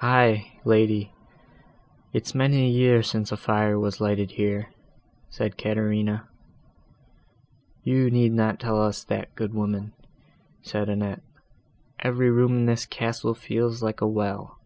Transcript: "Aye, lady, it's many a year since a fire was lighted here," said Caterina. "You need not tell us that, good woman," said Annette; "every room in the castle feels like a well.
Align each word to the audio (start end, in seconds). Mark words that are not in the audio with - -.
"Aye, 0.00 0.58
lady, 0.64 1.12
it's 2.14 2.34
many 2.34 2.64
a 2.64 2.70
year 2.70 3.02
since 3.02 3.30
a 3.30 3.36
fire 3.36 3.78
was 3.78 4.00
lighted 4.00 4.30
here," 4.30 4.70
said 5.28 5.58
Caterina. 5.58 6.26
"You 7.82 8.10
need 8.10 8.32
not 8.32 8.58
tell 8.58 8.80
us 8.80 9.04
that, 9.04 9.34
good 9.34 9.52
woman," 9.52 9.92
said 10.62 10.88
Annette; 10.88 11.20
"every 11.98 12.30
room 12.30 12.56
in 12.56 12.64
the 12.64 12.86
castle 12.88 13.34
feels 13.34 13.82
like 13.82 14.00
a 14.00 14.06
well. 14.08 14.58